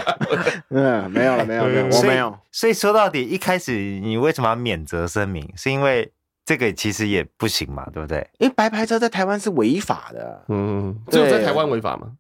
[0.70, 2.38] 嗯，没有了，没有，没有，我没有。
[2.52, 5.52] 所以说到底，一开始你为什么要免责声明？
[5.58, 6.12] 是因为
[6.46, 8.30] 这个其实也不行嘛，对不对？
[8.38, 10.44] 因为白牌车在台湾是违法的。
[10.50, 12.12] 嗯，只有在台湾违法吗？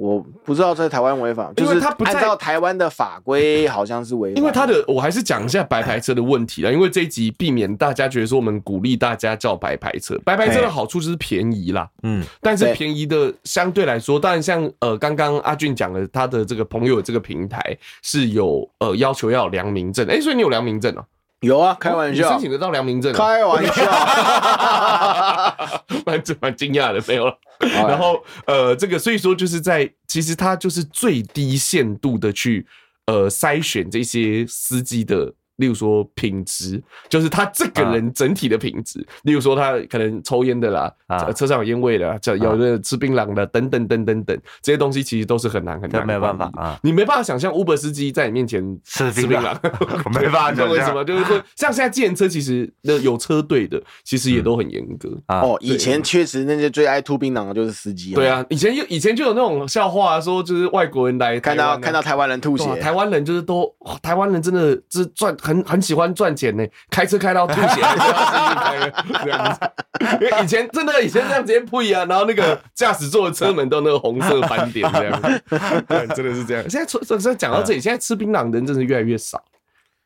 [0.00, 4.38] 我不知道在台湾违法，就是他不按照台湾的法规，好像是违法。
[4.40, 6.70] 因为他的，我还是讲一下白牌车的问题啦。
[6.70, 11.86] 因为这一集避免大家觉得说我们鼓励大家叫白牌车，白牌车的好处就是便宜啦。
[12.02, 17.60] 嗯，但是便宜的相对来说，当然像呃刚刚阿俊讲的，他的这个朋友这个平台
[18.02, 21.04] 是有呃要求要有良民证，哎，所以你有良民证哦？
[21.40, 23.12] 有啊，开玩笑，申请得到良民证？
[23.12, 23.84] 开玩笑，
[26.06, 27.36] 蛮蛮惊讶的，没有了。
[27.60, 32.66] 然后呃，这个所以说就是在其实它就是最低限度的去
[33.06, 35.34] 呃筛选这些司机的。
[35.60, 39.06] 例如说品质，就是他这个人整体的品质。
[39.22, 40.92] 例如说他可能抽烟的啦，
[41.36, 46.06] 车上有烟味的，叫有的吃槟榔的，等等等等等，这些东西其实都是很难很难。
[46.06, 49.54] 没有办法啊，你没办法想象 Uber 司机在你面前吃槟榔，
[50.18, 50.64] 没办法。
[50.64, 51.04] 为什么？
[51.04, 55.10] 就是说，像现在计程车其实那有车队的，其实也都很严格。
[55.28, 58.14] 哦，以前确实那些最爱吐槟榔的就是司机。
[58.14, 63.70] 对啊，以前有以前就有那种笑话说，就是外国人来看到看到台湾人吐血，台湾人就是都
[64.00, 66.30] 台湾人真的是赚很很喜欢赚。
[66.30, 67.82] 钱呢，开车开到吐血，
[69.24, 69.70] 这样子。
[70.20, 75.42] 因为以前真的以前这样直接呸啊，然后那个驾驶座的车门都那个红色斑点，这样子，
[76.14, 76.62] 真的是这样。
[76.70, 79.42] 现在说说讲到这里，现在吃槟榔的人真的越来越少，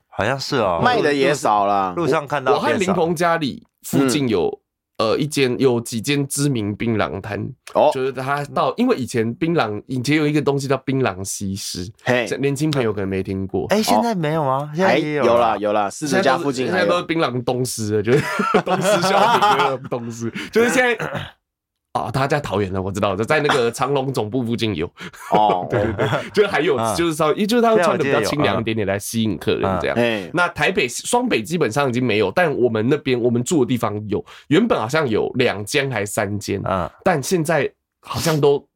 [0.08, 1.92] 好像是哦，卖的也少了。
[1.94, 4.63] 路上看到，我和林鹏家里附近有。
[4.98, 7.40] 呃，一间有几间知名槟榔摊，
[7.74, 14.70] 哦，就是他到，因为以前槟榔以前有一个东西叫槟榔西施，嘿，年轻朋友可能没听过，哎，现在没有吗？
[14.74, 18.22] 现在也有，有啦有啦，四十家附近现在都是槟榔东施了，就是
[18.64, 20.96] 东施效颦的东施，就是现在。
[21.94, 24.84] 啊，他在桃园的，我知道，在那个长隆总部附近有。
[25.30, 29.96] 哦， 对对对，就还有就是稍微，就是他会穿的比较清凉一点点来吸引客人这样。
[30.32, 36.60] 那台北双北基本上已经没有，但我们那边我们住的地方有，原本好像有两间还三间，
[37.04, 38.66] 但现在好像都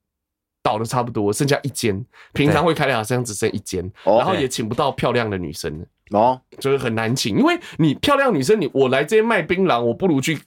[0.63, 2.01] 倒的差不多，剩下一间。
[2.33, 10.39] 平常会开的好像只剩一间，然后也请不到漂亮的女生了哦，就是很难请，因为你漂亮女生，你我来这边卖槟榔，我不如去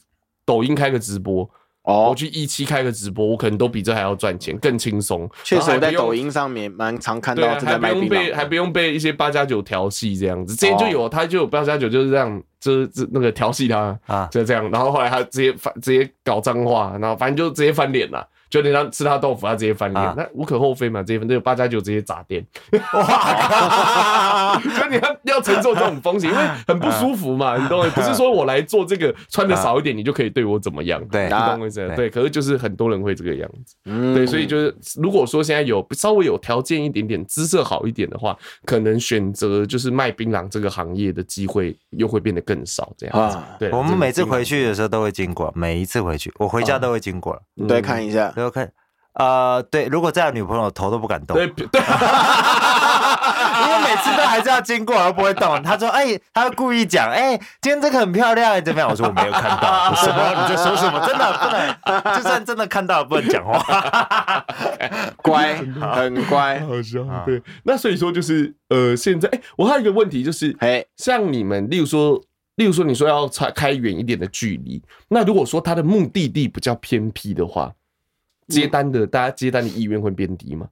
[0.46, 1.50] 抖音开个直播。
[1.84, 5.28] 哦，我去一期开个直播，我可能都比这还要赚钱，更轻松。
[5.44, 10.56] 确实，我在抖音上面蛮常看到这个卖槟榔，还不用被还不用被一些八加九调戏这样子。
[10.56, 14.70] 之前就有，他就有八加九就是这样，就是那个调戏他啊，就这样。
[14.70, 18.28] 然后后来他直接翻，直接搞脏话，然后反正就直接翻脸了。
[18.52, 21.02] 就你让吃他豆腐，他直接翻脸，啊、那无可厚非嘛。
[21.02, 22.46] 这一份这个八加九直接砸店，
[22.94, 24.60] 哇！
[24.60, 27.90] 所以 你要要承受这种风险，因为很不舒服嘛，你懂吗？
[27.96, 31.02] 不是说我来做这个穿的少一点，你就可以对我怎么样？
[31.08, 31.90] 对，你懂我意思？
[31.96, 43.38] 对，可是就是很多人会这个样子，嗯、对，所以就是如果说现在有稍微有条件一点点，姿色好一点的话，可能选择就是卖槟榔这个行业的机会又会变得更少，这样子。
[43.58, 48.34] 对，我们每次回去的时候都会经过，每一次回去，我回家都会经过，对，看一下。
[48.42, 48.70] OK，
[49.14, 51.36] 呃，对，如果再有女朋友，头都不敢动。
[51.36, 51.66] 对，对，
[53.62, 55.62] 因为每次都还是要经过，而不会动。
[55.62, 60.42] 他说：“哎，他会故意讲，哎，今天这个很漂亮，怎么样？”我说：“我没有看到。”什么？
[60.42, 61.06] 你在说什么？
[61.06, 64.46] 真的不能，就算真的看到，不能讲话。
[65.18, 67.04] 乖，很乖，好笑。
[67.26, 72.18] 对，那所以说就是，呃，现在，哎，我还有一个问题就是，哎，像你们，例如说，
[72.56, 77.70] 例如说，你说要开开远一点的距离，那如果说他的目的地比较偏僻的话。
[78.52, 80.68] 接单的，大家接单的意愿会变低吗？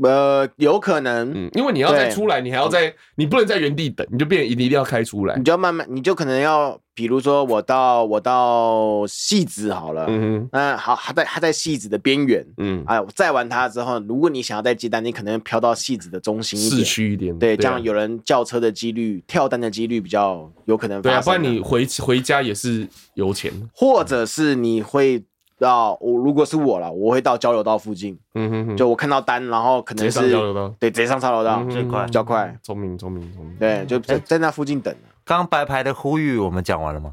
[0.00, 25.24] 呃，有可能，嗯，因为你要再出来，你还要在，你不能在原地等，你就变成你一定要开出来，你就要慢慢，你就可能要，比如说我到我到戏子好了，嗯哼，那好，他在他在戏子的边缘，嗯，哎，我载完他之后，如果你想要再接单，你可能飘到戏子的中心一点，市区一点，对，这样有人叫车的几率，跳单的几率比较有可能对啊，不然你回回家也是油钱，或者是你会。
[25.58, 28.18] 到我如果是我了，我会到交流道附近。
[28.34, 32.56] 嗯哼哼，就我看到单，然后可能是直接上交流道，对，直接上交流道最快，比较快。
[32.62, 33.56] 聪明，聪明，聪明。
[33.56, 34.94] 对，就在在那附近等。
[35.24, 37.12] 刚白牌的呼吁我们讲完了吗？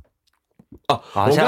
[0.90, 1.46] 哦，好像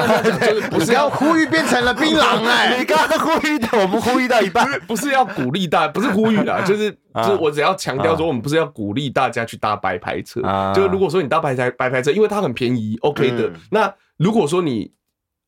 [0.69, 2.77] 不是要呼吁变成了槟榔 哎！
[2.79, 10.41] 你刚刚呼吁的，我们呼吁到一半，不是要鼓励大，不是呼吁啦，就是 就是我只要强调说，我们不是要鼓励大家去搭白牌车。
[10.73, 13.51] 就如果说你搭白牌白牌车，因为它很便宜，OK 的。
[13.69, 14.91] 那如果说你。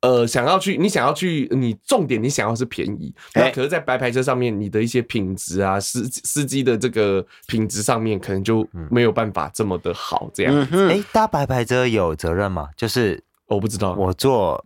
[0.02, 10.68] 呃，想要去，你想要去，你重点你想要是便宜，那可是，在白牌车上面，你的一些品质啊，司司机的这个品质上面，可能就没有办法这么的好，这样。
[10.90, 12.70] 哎，搭白牌车有责任吗？
[12.78, 14.64] 就是我不知道，我坐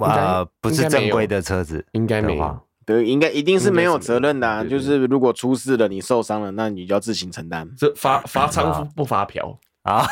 [0.00, 4.62] 啊不是正规的车子，应该没有，对，应该一定是没有责任的啊。
[4.62, 7.66] 就是如果出事了，你受伤了，那你就要自行承担。
[7.74, 9.58] 这罚罚仓不罚嫖。
[9.88, 10.06] 啊，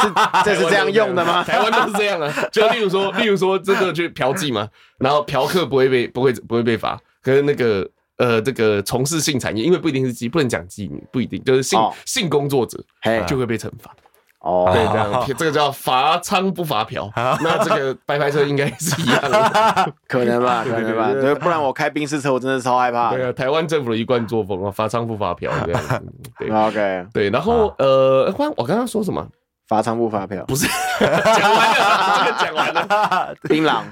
[0.00, 1.42] 是这是这样用的吗？
[1.44, 4.68] 台湾都是这样啊，就例如说， 例如说，真的去嫖妓嘛，
[4.98, 12.78] 然后嫖客不会被不会不会被罚，可是那个呃，这个从事性产业，因为不一定是妓，不能讲妓女，不一定就是性性工作者，
[13.26, 13.94] 就会被惩罚。
[14.40, 17.10] 哦，对，这样，这个叫罚娼不罚嫖。
[17.14, 21.12] 那这个白牌车应该是一样的， 可能吧，可能吧。
[21.12, 23.10] 对，不然我开宾士车，我真的超害怕。
[23.12, 26.02] 对啊，台湾政府的一贯作风啊，罚娼不罚嫖这样子。
[26.38, 27.06] 对， OK。
[27.12, 29.26] 对，然后呃，我刚刚说什么？
[29.68, 30.42] 罚娼不罚嫖？
[30.46, 30.66] 不是，
[30.98, 33.34] 讲完了，这个讲完了。
[33.42, 33.82] 槟榔。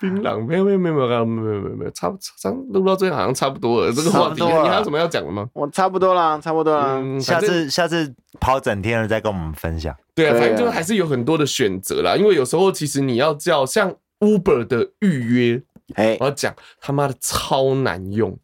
[0.00, 3.92] 槟榔没有没有没有没有没有没有没有差不差录到这好像差不多了。
[3.92, 5.46] 这个话题你还有什么要讲的吗？
[5.52, 7.20] 我差不多了，差不多了。
[7.20, 9.94] 下次下次跑整天了再跟我们分享。
[10.14, 12.16] 对啊，反正就还是有很多的选择啦。
[12.16, 15.62] 因为有时候其实你要叫像 Uber 的预约，
[15.96, 18.34] 哎，我要讲他妈的超难用，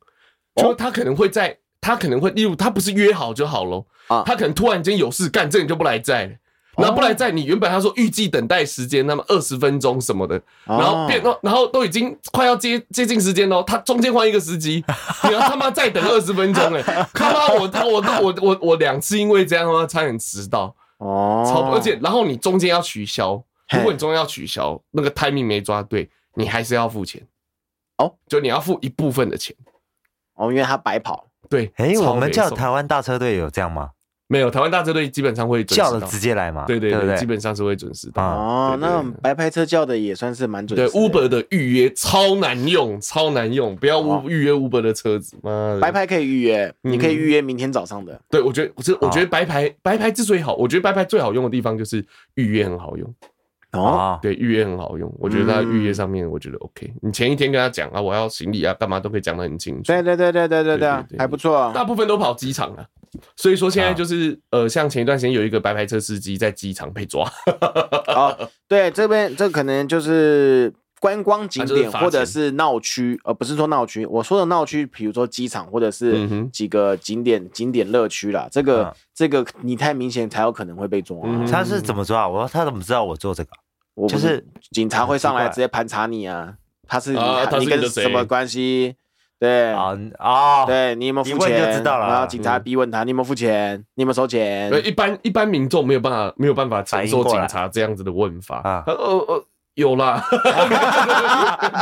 [0.56, 6.38] 就他可能会在他可能会例如他不是约好就好咯，啊，他可能突然间有事干，这你就不来载。
[6.76, 14.84] 然后不来在你，原本他说预计等待时间那么二十分钟什么的，然后变，然后都已经快要接接近时间喽，他中间换一个司机，
[15.28, 16.82] 你要他妈再等二十分钟 哎，
[17.14, 20.74] 他妈我我我我我两次因为这样的话差点迟到。
[20.98, 27.22] 哦，超而且然后你中间要取消，如果你中间要取消，那个 timing 没抓对，你还是要付钱。
[27.98, 29.54] 哦，就你要付一部分的钱。
[30.36, 31.26] 哦，因为他白跑。
[31.50, 33.90] 对，哎，我们叫台湾大车队有这样吗？
[34.28, 36.64] 没有，台湾大车队基本上会叫了直接来嘛？
[36.66, 38.22] 对对对，基本上是会准时到。
[38.24, 40.92] 哦，那白牌车叫的也算是蛮准时。
[40.92, 45.36] 对，Uber 的预约超难用，超难用，不要预约 Uber 的车子。
[45.42, 48.20] 妈，白牌可以预约，你可以预约明天早上的。
[48.28, 52.04] 对，我觉得，我是我觉得白牌白牌之所以好，我觉得白牌最好用的地方就是
[52.34, 53.14] 预约很好用。
[53.72, 56.92] 哦，对，预约很好用，我觉得在预约上面，我觉得 OK。
[57.02, 59.82] 你前一天跟他讲啊，我要行李啊，干嘛都可以讲得很清楚。
[59.84, 61.70] 对对对对对对对，还不错。
[61.72, 62.84] 大部分都跑机场啊。
[63.36, 67.30] 所以说现在就是呃，像前一段时间有一个白牌车司机在机场被抓。
[68.08, 74.06] 哦，对，这边这可能就是观光景点或者是闹区，而不是说闹区。
[74.06, 78.48] 我说的闹区，比如说机场或者是几个景点景点乐区啦。
[78.50, 81.16] 这个这个你太明显才有可能会被抓。
[81.50, 82.28] 他是怎么抓？
[82.28, 83.50] 我说他怎么知道我做这个？
[83.94, 86.54] 我就是警察会上来直接盘查你啊。
[86.88, 87.18] 他是你
[87.58, 88.94] 你跟什么关系？
[89.38, 92.08] 对啊啊，对你有没有付钱就知道了。
[92.08, 93.76] 然后警察逼问他，你有没有付钱？
[93.94, 94.70] 你有没有收钱？
[94.70, 98.82] 对，一般一般民众没有办法没有办法承受警察这样子的问法啊。
[98.86, 100.24] 呃呃，有啦，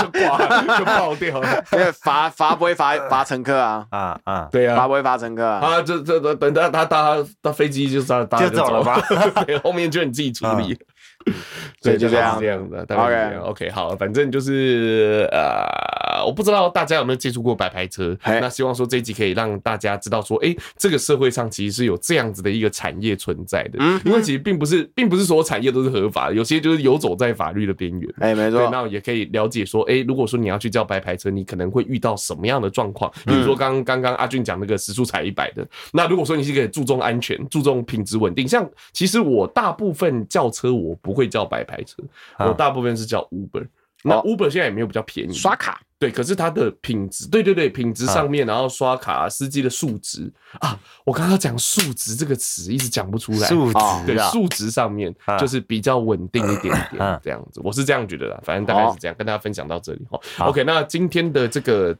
[0.02, 1.64] 就挂就爆掉了。
[1.72, 5.80] 因为罚罚不会罚罚乘客啊啊啊，对啊，罚不会罚乘客啊。
[5.82, 9.00] 这这等等他他搭搭飞机就搭搭就走了吧，
[9.62, 10.76] 后面就你自己处理。
[11.82, 13.42] 对，就这样这样的，大概这样。
[13.44, 23.78] OK，好，反正就是呃，我不知道大家有没有接触过白牌车，那希望说这一集可以让大家知道说，哎，这个社会上其实是有这样子的一个产业存在的。
[23.80, 28.14] 嗯，因为其实并不是，并不是所有产业都是合法的，有些就是游走在法律的边缘。
[28.20, 28.58] 哎，没错。
[28.60, 33.10] 对，那也可以了解说，哎，如果说你要去叫白牌车，你可能会遇到什么样的状况？
[33.26, 42.02] 比如说刚刚刚阿俊讲那个时速踩一百的，那如果说你是一个注重安全、注重品质稳定，像其实我大部分轿车我不会叫白牌车，
[42.38, 43.66] 我大部分是叫 Uber。
[44.06, 45.80] 那 Uber 现在也没有比较便宜，刷卡。
[45.98, 53.48] 对，可是它的品质，对对对，品质上面，然后刷卡，司机的素质啊，我刚刚讲素质这个词一直讲不出来。
[53.48, 58.42] 素质对，素质上面就是比较稳定一点点这样子，我是这样觉得的。
[58.44, 60.20] 反正大概是这样，跟大家分享到这里哈。
[60.40, 61.96] OK，那今天的这个。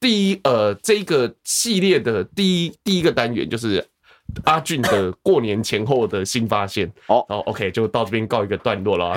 [0.00, 3.86] 第一呃这个系列的第一第一个单元就是。
[4.44, 9.14] 阿俊的过年前后的新发现哦，好，OK，就到这边告一个段落了。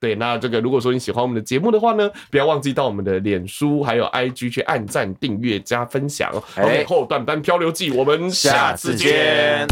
[0.00, 6.32] 对，那这个如果说你喜欢我们的节目的话呢，不要忘记到我们的脸书还有 IG 去按赞、订阅、加分享。
[6.56, 9.66] OK，后段班漂流记，我们下次见。